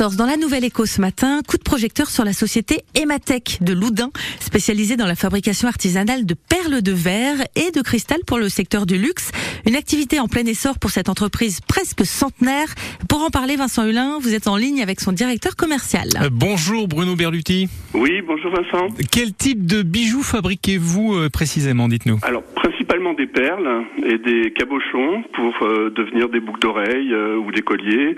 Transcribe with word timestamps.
7h14 0.00 0.16
dans 0.16 0.26
la 0.26 0.36
Nouvelle 0.38 0.64
Éco 0.64 0.86
ce 0.86 1.00
matin, 1.00 1.40
coup 1.46 1.58
de 1.58 1.62
projecteur 1.62 2.08
sur 2.08 2.24
la 2.24 2.32
société 2.32 2.80
Ematech 2.94 3.58
de 3.60 3.74
Loudun, 3.74 4.10
spécialisée 4.40 4.96
dans 4.96 5.06
la 5.06 5.14
fabrication 5.14 5.68
artisanale 5.68 6.24
de 6.24 6.34
perles 6.34 6.80
de 6.80 6.92
verre 6.92 7.36
et 7.54 7.70
de 7.70 7.82
cristal 7.82 8.20
pour 8.26 8.38
le 8.38 8.48
secteur 8.48 8.86
du 8.86 8.96
luxe. 8.96 9.30
Une 9.66 9.76
activité 9.76 10.18
en 10.18 10.26
plein 10.26 10.46
essor 10.46 10.78
pour 10.78 10.90
cette 10.90 11.10
entreprise 11.10 11.60
presque 11.60 12.06
centenaire. 12.06 12.68
Pour 13.10 13.20
en 13.20 13.28
parler, 13.28 13.56
Vincent 13.56 13.86
Hulin, 13.86 14.18
vous 14.20 14.34
êtes 14.34 14.48
en 14.48 14.56
ligne 14.56 14.82
avec 14.82 15.00
son 15.00 15.12
directeur 15.12 15.54
commercial. 15.54 16.08
Euh, 16.22 16.30
bonjour 16.32 16.88
Bruno 16.88 17.14
Berluti. 17.14 17.68
Oui, 17.92 18.22
bonjour 18.26 18.52
Vincent. 18.52 18.86
Quel 19.10 19.34
type 19.34 19.66
de 19.66 19.82
bijoux 19.82 20.22
fabriquez-vous 20.22 21.14
euh, 21.14 21.28
précisément, 21.28 21.88
dites-nous? 21.88 22.18
Alors, 22.22 22.42
principalement 22.90 23.14
des 23.14 23.26
perles 23.26 23.84
et 24.04 24.18
des 24.18 24.52
cabochons 24.52 25.22
pour 25.32 25.54
euh, 25.62 25.90
devenir 25.90 26.28
des 26.28 26.40
boucles 26.40 26.60
d'oreilles 26.60 27.14
ou 27.14 27.52
des 27.52 27.62
colliers 27.62 28.16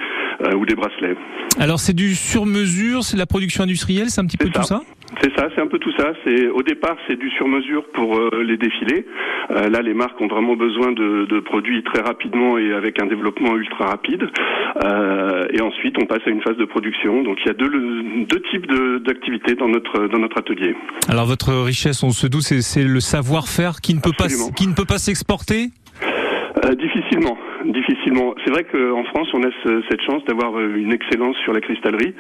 ou 0.57 0.64
des 0.64 0.75
bracelets. 0.75 1.16
Alors, 1.59 1.79
c'est 1.79 1.93
du 1.93 2.14
sur-mesure, 2.14 3.04
c'est 3.04 3.14
de 3.14 3.18
la 3.18 3.27
production 3.27 3.64
industrielle, 3.64 4.08
c'est 4.08 4.21
un 4.21 4.26
petit 4.26 4.39
peu 4.39 4.48
tout 4.48 4.62
ça? 4.62 4.82
C'est 5.21 5.34
ça, 5.36 5.48
c'est 5.54 5.61
un 5.61 5.66
peu 5.66 5.79
tout 5.79 5.93
ça. 5.96 6.12
C'est 6.25 6.48
au 6.48 6.62
départ 6.62 6.96
c'est 7.07 7.18
du 7.18 7.30
sur-mesure 7.30 7.84
pour 7.93 8.16
euh, 8.16 8.43
les 8.44 8.57
défilés. 8.57 9.07
Euh, 9.50 9.68
là, 9.68 9.82
les 9.82 9.94
marques 9.94 10.20
ont 10.20 10.29
vraiment 10.29 10.57
besoin 10.57 10.93
de, 10.93 11.26
de, 11.26 11.40
produits 11.40 11.82
très 11.82 12.00
rapidement 12.00 12.58
et 12.58 12.72
avec 12.72 13.00
un 13.00 13.07
développement 13.07 13.56
ultra 13.56 13.86
rapide. 13.86 14.29
Euh, 14.84 15.46
et 15.53 15.61
ensuite, 15.61 15.96
on 16.00 16.06
passe 16.06 16.22
à 16.26 16.30
une 16.30 16.43
phase 16.43 16.56
de 16.56 16.64
production. 16.64 17.22
Donc, 17.22 17.39
il 17.44 17.48
y 17.48 17.50
a 17.50 17.54
deux, 17.54 17.70
deux 17.70 18.43
types 18.50 18.67
d'activités 19.04 19.54
dans 19.54 19.68
notre 19.68 20.06
dans 20.08 20.18
notre 20.18 20.39
atelier. 20.39 20.75
Alors, 21.08 21.26
votre 21.26 21.53
richesse, 21.54 22.03
on 22.03 22.11
se 22.11 22.26
doute, 22.26 22.42
c'est 22.42 22.84
le 22.84 23.00
savoir-faire 23.00 23.81
qui 23.81 23.94
ne 23.94 24.00
peut 24.00 24.12
pas 24.17 24.29
qui 24.56 24.67
ne 24.67 24.75
peut 24.75 24.86
pas 24.86 24.98
s'exporter? 24.98 25.70
Euh, 26.64 26.76
difficilement, 26.76 27.36
difficilement. 27.66 28.34
C'est 28.44 28.52
vrai 28.52 28.62
qu'en 28.62 29.03
France, 29.04 29.26
on 29.34 29.43
a 29.43 29.50
cette 29.90 30.00
chance 30.03 30.22
d'avoir 30.29 30.57
euh, 30.57 30.76
une 30.76 30.93
excellence 30.93 31.34
sur 31.43 31.53
la 31.53 31.61
cristallerie 31.61 32.14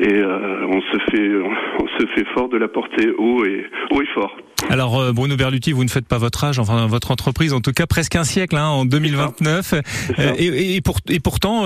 et 0.00 0.14
euh, 0.14 0.66
on 0.66 0.80
se 0.80 0.98
fait, 1.10 1.30
on 1.78 1.86
se 1.98 2.06
fait 2.14 2.24
fort 2.34 2.48
de 2.48 2.56
la 2.56 2.68
porter 2.68 3.10
haut 3.18 3.44
et 3.44 3.66
haut 3.90 4.00
et 4.00 4.06
fort. 4.14 4.34
Alors 4.70 5.12
Bruno 5.12 5.36
Berluti, 5.36 5.72
vous 5.72 5.82
ne 5.82 5.90
faites 5.90 6.06
pas 6.06 6.18
votre 6.18 6.44
âge, 6.44 6.58
enfin 6.60 6.86
votre 6.86 7.10
entreprise, 7.10 7.52
en 7.52 7.60
tout 7.60 7.72
cas 7.72 7.86
presque 7.86 8.14
un 8.14 8.22
siècle, 8.22 8.56
hein, 8.56 8.68
en 8.68 8.84
2029, 8.84 9.74
et, 10.38 10.76
et, 10.76 10.80
pour, 10.80 10.98
et, 11.10 11.18
pourtant 11.18 11.64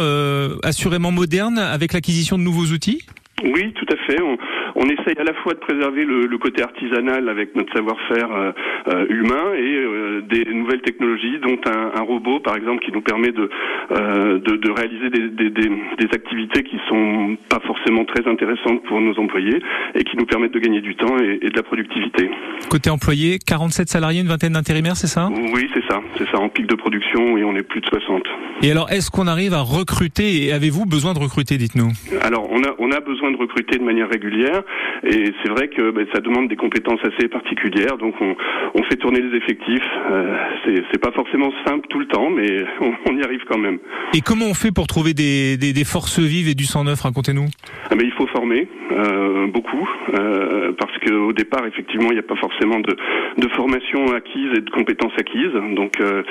assurément 0.63 1.13
moderne 1.13 1.59
avec 1.59 1.93
l'acquisition 1.93 2.39
de 2.39 2.43
nouveaux 2.43 2.73
outils? 2.73 3.03
Oui, 3.45 3.75
tout 3.75 3.87
à 3.93 3.97
fait. 4.07 4.21
On, 4.23 4.39
on 4.77 4.85
essaye 4.85 5.19
à 5.19 5.25
la 5.25 5.35
fois 5.35 5.53
de 5.53 5.59
préserver 5.59 6.07
le, 6.07 6.23
le 6.23 6.39
côté 6.39 6.63
artisanal 6.63 7.29
avec 7.29 7.55
notre 7.55 7.71
savoir-faire 7.75 8.33
euh, 8.33 8.53
euh 8.89 9.07
humain 9.11 9.53
et 9.55 9.77
euh, 9.77 10.23
des 10.23 10.45
nouvelles 10.55 10.81
technologies, 10.81 11.39
dont 11.43 11.59
un, 11.67 12.01
un, 12.01 12.03
robot, 12.03 12.41
par 12.41 12.57
exemple, 12.57 12.83
qui 12.83 12.93
nous 12.93 13.03
permet 13.03 13.33
de, 13.33 13.51
euh, 13.93 14.39
de, 14.39 14.57
de, 14.57 14.71
réaliser 14.71 15.11
des, 15.11 15.29
des, 15.29 15.51
des, 15.51 15.69
des, 15.69 16.15
activités 16.15 16.63
qui 16.63 16.79
sont 16.89 17.37
pas 17.51 17.61
forcément 17.61 18.07
très 18.07 18.27
intéressantes 18.27 18.83
pour 18.85 19.03
nos 19.03 19.19
employés 19.19 19.63
et 19.95 20.03
qui 20.05 20.17
nous 20.17 20.25
permettent 20.25 20.55
de 20.55 20.59
gagner 20.59 20.81
du 20.81 20.97
temps 20.97 21.19
et, 21.19 21.39
et 21.43 21.51
de 21.51 21.57
la 21.57 21.63
productivité. 21.63 22.31
Côté 22.71 22.89
employé, 22.89 23.39
47 23.39 23.91
salariés, 23.91 24.23
une 24.23 24.29
vingtaine 24.29 24.55
d'intérimaires, 24.55 24.97
c'est 24.97 25.09
ça? 25.09 25.29
Oui, 25.53 25.69
c'est 25.75 25.86
ça. 25.89 26.01
C'est 26.19 26.29
ça. 26.31 26.39
En 26.39 26.49
pic 26.49 26.67
de 26.67 26.75
production, 26.75 27.37
et 27.37 27.45
on 27.45 27.55
est 27.57 27.63
plus 27.63 27.81
de 27.81 27.87
60. 27.87 28.23
Et 28.63 28.71
alors, 28.71 28.91
est-ce 28.91 29.11
qu'on 29.11 29.27
arrive 29.27 29.55
à 29.55 29.61
recruter 29.61 30.45
et 30.45 30.53
avez-vous 30.53 30.87
besoin 30.87 31.15
de 31.15 31.19
recruter, 31.19 31.57
dites-nous? 31.59 31.91
Alors, 32.23 32.49
on 32.51 32.63
a, 32.63 32.75
on 32.79 32.91
a 32.93 33.01
besoin 33.01 33.31
de 33.31 33.37
recruter 33.37 33.79
de 33.79 33.85
manière 33.85 34.09
régulière. 34.09 34.63
Et 35.05 35.33
c'est 35.43 35.51
vrai 35.51 35.69
que 35.69 35.91
ben, 35.91 36.07
ça 36.13 36.21
demande 36.21 36.49
des 36.49 36.57
compétences 36.57 37.01
assez 37.05 37.29
particulières, 37.29 37.99
donc 37.99 38.15
on, 38.21 38.37
on 38.75 38.83
fait 38.85 38.97
tourner 38.97 39.21
les 39.21 39.37
effectifs. 39.37 39.83
Euh, 40.11 40.37
c'est 40.93 41.01
pas 41.01 41.13
forcément 41.13 41.53
simple 41.67 41.87
tout 41.89 41.99
le 41.99 42.07
temps, 42.07 42.31
mais 42.31 42.65
on, 42.81 42.93
on, 43.11 43.17
y 43.17 43.23
arrive 43.23 43.43
quand 43.49 43.59
même. 43.59 43.79
Et 44.15 44.21
comment 44.21 44.47
on 44.47 44.55
fait 44.55 44.73
pour 44.73 44.87
trouver 44.87 45.15
des, 45.15 45.57
des, 45.57 45.73
des 45.73 45.85
forces 45.85 46.19
vives 46.19 46.49
et 46.49 46.55
du 46.55 46.65
sang 46.65 46.85
neuf 46.85 47.03
Racontez-nous? 47.03 47.47
Ah 47.91 47.95
ben, 47.95 48.05
il 48.05 48.13
faut 48.13 48.27
former 48.29 48.69
euh, 48.93 49.47
beaucoup, 49.49 49.89
euh, 50.19 50.73
parce 50.79 50.97
qu'au 50.99 51.33
départ, 51.33 51.67
effectivement, 51.67 52.11
il 52.11 52.15
n'y 52.15 52.21
a 52.21 52.23
pas 52.23 52.37
forcément 52.37 52.81
de, 52.81 52.97
de, 53.37 53.49
formation 53.49 54.13
acquise 54.15 54.51
et 54.57 54.61
de 54.61 54.71
compétences 54.71 55.13
acquises. 55.19 55.55
Donc 55.77 55.93
euh, 56.01 56.23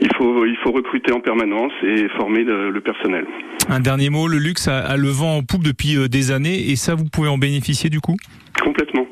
il 0.00 0.10
faut, 0.16 0.44
il 0.44 0.56
faut 0.62 0.72
recruter 0.72 1.12
en 1.12 1.20
permanence 1.20 1.72
et 1.82 2.08
former 2.18 2.42
le, 2.44 2.70
le 2.70 2.80
personnel. 2.80 3.24
Un 3.68 3.80
dernier 3.80 4.10
mot, 4.10 4.26
le 4.28 4.38
luxe 4.38 4.68
a, 4.68 4.78
a, 4.78 4.96
le 4.96 5.08
vent 5.08 5.36
en 5.38 5.42
poupe 5.42 5.62
depuis 5.62 5.96
euh, 5.96 6.08
des 6.08 6.32
années 6.32 6.70
et 6.70 6.76
ça, 6.76 6.94
vous 6.94 7.04
pouvez 7.10 7.28
en 7.28 7.38
bénéficier 7.38 7.88
du 7.90 8.00
coup? 8.00 8.16
Complètement 8.62 9.06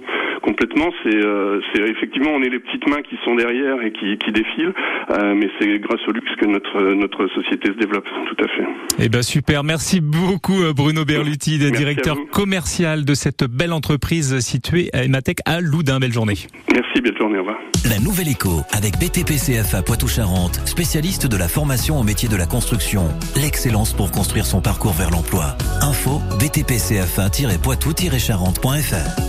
complètement. 0.48 0.90
C'est 1.02 1.14
euh, 1.14 1.60
effectivement 1.74 2.30
on 2.30 2.42
est 2.42 2.48
les 2.48 2.58
petites 2.58 2.88
mains 2.88 3.02
qui 3.02 3.18
sont 3.24 3.34
derrière 3.34 3.82
et 3.82 3.92
qui, 3.92 4.16
qui 4.16 4.32
défilent, 4.32 4.72
euh, 5.10 5.34
mais 5.34 5.50
c'est 5.58 5.78
grâce 5.78 6.00
au 6.08 6.12
luxe 6.12 6.30
que 6.40 6.46
notre 6.46 6.80
notre 6.94 7.26
société 7.34 7.68
se 7.68 7.76
développe. 7.78 8.08
Tout 8.28 8.44
à 8.44 8.48
fait. 8.48 8.64
Eh 8.98 9.10
ben 9.10 9.22
super, 9.22 9.62
merci 9.62 10.00
beaucoup 10.00 10.62
euh, 10.62 10.72
Bruno 10.72 11.04
Berluti, 11.04 11.58
directeur 11.58 12.16
commercial 12.32 13.04
de 13.04 13.12
cette 13.14 13.44
belle 13.44 13.74
entreprise 13.74 14.40
située 14.40 14.88
à 14.94 15.04
Ematech 15.04 15.40
à 15.44 15.60
Loudun. 15.60 16.00
Belle 16.00 16.12
journée. 16.12 16.34
Merci, 16.72 17.02
belle 17.02 17.18
journée. 17.18 17.38
Au 17.38 17.42
revoir. 17.42 17.58
La 17.90 17.98
nouvelle 17.98 18.28
écho 18.28 18.62
avec 18.72 18.94
BTPCFA 18.98 19.82
Poitou-Charentes, 19.82 20.62
spécialiste 20.64 21.26
de 21.26 21.36
la 21.36 21.48
formation 21.48 22.00
au 22.00 22.04
métier 22.04 22.28
de 22.28 22.36
la 22.36 22.46
construction. 22.46 23.02
L'excellence 23.36 23.92
pour 23.92 24.10
construire 24.10 24.46
son 24.46 24.62
parcours 24.62 24.94
vers 24.94 25.10
l'emploi. 25.10 25.58
Info 25.82 26.22
btpcfa-poitou-charentes.fr 26.40 29.27